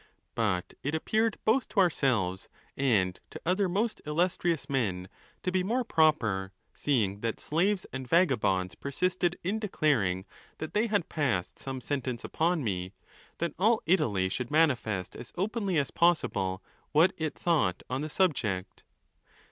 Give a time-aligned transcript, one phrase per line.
[0.33, 5.07] But it appeared both to ourselves, and to other most illustrious men,
[5.43, 10.25] to be more pro per, seeing that slaves and vagabonds persisted in declaring
[10.57, 12.93] that they had passed some sentence upon me,
[13.37, 16.63] that all Italy should manifest as openly as possible
[16.93, 18.81] what it thought on the subject.